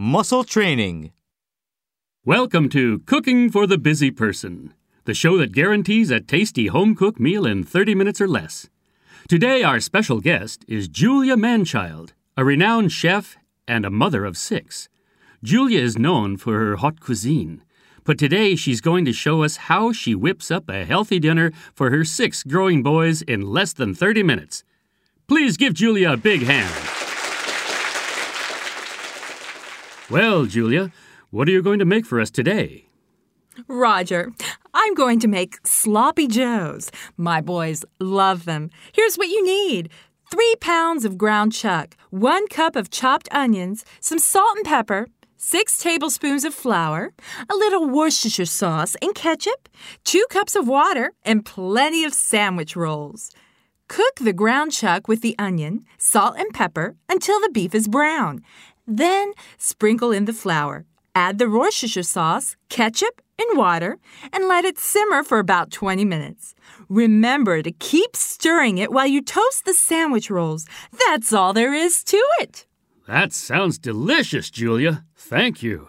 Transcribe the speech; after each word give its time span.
muscle 0.00 0.44
training. 0.44 1.10
Welcome 2.24 2.68
to 2.68 3.00
Cooking 3.00 3.50
for 3.50 3.66
the 3.66 3.78
Busy 3.78 4.12
Person, 4.12 4.72
the 5.06 5.12
show 5.12 5.36
that 5.38 5.50
guarantees 5.50 6.12
a 6.12 6.20
tasty 6.20 6.68
home 6.68 6.94
cooked 6.94 7.18
meal 7.18 7.44
in 7.44 7.64
30 7.64 7.96
minutes 7.96 8.20
or 8.20 8.28
less. 8.28 8.68
Today, 9.28 9.64
our 9.64 9.80
special 9.80 10.20
guest 10.20 10.64
is 10.68 10.86
Julia 10.86 11.34
Manchild, 11.34 12.12
a 12.36 12.44
renowned 12.44 12.92
chef 12.92 13.38
and 13.66 13.84
a 13.84 13.90
mother 13.90 14.24
of 14.24 14.38
six. 14.38 14.88
Julia 15.42 15.80
is 15.80 15.98
known 15.98 16.36
for 16.36 16.60
her 16.60 16.76
haute 16.76 17.00
cuisine, 17.00 17.64
but 18.04 18.20
today 18.20 18.54
she's 18.54 18.80
going 18.80 19.04
to 19.04 19.12
show 19.12 19.42
us 19.42 19.66
how 19.66 19.92
she 19.92 20.14
whips 20.14 20.52
up 20.52 20.68
a 20.68 20.84
healthy 20.84 21.18
dinner 21.18 21.50
for 21.74 21.90
her 21.90 22.04
six 22.04 22.44
growing 22.44 22.84
boys 22.84 23.22
in 23.22 23.42
less 23.42 23.72
than 23.72 23.96
30 23.96 24.22
minutes. 24.22 24.62
Please 25.26 25.56
give 25.56 25.74
Julia 25.74 26.12
a 26.12 26.16
big 26.16 26.42
hand. 26.42 26.87
Well, 30.10 30.46
Julia, 30.46 30.90
what 31.30 31.48
are 31.48 31.50
you 31.50 31.62
going 31.62 31.80
to 31.80 31.84
make 31.84 32.06
for 32.06 32.18
us 32.18 32.30
today? 32.30 32.86
Roger, 33.66 34.32
I'm 34.72 34.94
going 34.94 35.20
to 35.20 35.28
make 35.28 35.58
sloppy 35.66 36.26
joes. 36.26 36.90
My 37.18 37.42
boys 37.42 37.84
love 38.00 38.46
them. 38.46 38.70
Here's 38.94 39.16
what 39.16 39.28
you 39.28 39.44
need 39.44 39.90
three 40.30 40.54
pounds 40.60 41.04
of 41.04 41.18
ground 41.18 41.52
chuck, 41.52 41.94
one 42.08 42.46
cup 42.48 42.74
of 42.74 42.88
chopped 42.88 43.28
onions, 43.32 43.84
some 44.00 44.18
salt 44.18 44.56
and 44.56 44.64
pepper, 44.64 45.08
six 45.36 45.76
tablespoons 45.76 46.44
of 46.44 46.54
flour, 46.54 47.12
a 47.50 47.54
little 47.54 47.86
Worcestershire 47.86 48.46
sauce 48.46 48.96
and 49.02 49.14
ketchup, 49.14 49.68
two 50.04 50.24
cups 50.30 50.56
of 50.56 50.66
water, 50.66 51.12
and 51.22 51.44
plenty 51.44 52.04
of 52.04 52.14
sandwich 52.14 52.74
rolls. 52.74 53.30
Cook 53.88 54.16
the 54.20 54.32
ground 54.34 54.72
chuck 54.72 55.06
with 55.06 55.20
the 55.20 55.34
onion, 55.38 55.84
salt, 55.98 56.36
and 56.38 56.52
pepper 56.54 56.96
until 57.10 57.40
the 57.40 57.50
beef 57.50 57.74
is 57.74 57.88
brown. 57.88 58.42
Then 58.88 59.32
sprinkle 59.58 60.12
in 60.12 60.24
the 60.24 60.32
flour. 60.32 60.86
Add 61.14 61.38
the 61.38 61.50
Worcestershire 61.50 62.02
sauce, 62.02 62.56
ketchup, 62.70 63.20
and 63.38 63.58
water, 63.58 63.98
and 64.32 64.48
let 64.48 64.64
it 64.64 64.78
simmer 64.78 65.22
for 65.22 65.38
about 65.38 65.70
20 65.70 66.04
minutes. 66.06 66.54
Remember 66.88 67.60
to 67.60 67.70
keep 67.70 68.16
stirring 68.16 68.78
it 68.78 68.90
while 68.90 69.06
you 69.06 69.20
toast 69.20 69.66
the 69.66 69.74
sandwich 69.74 70.30
rolls. 70.30 70.66
That's 71.06 71.32
all 71.34 71.52
there 71.52 71.74
is 71.74 72.02
to 72.04 72.16
it. 72.40 72.66
That 73.06 73.34
sounds 73.34 73.78
delicious, 73.78 74.50
Julia. 74.50 75.04
Thank 75.14 75.62
you. 75.62 75.88